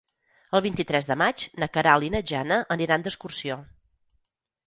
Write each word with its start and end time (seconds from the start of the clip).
El 0.59 0.61
vint-i-tres 0.65 1.09
de 1.09 1.17
maig 1.21 1.43
na 1.63 1.67
Queralt 1.75 2.07
i 2.07 2.09
na 2.15 2.21
Jana 2.31 2.59
aniran 2.77 3.05
d'excursió. 3.09 3.59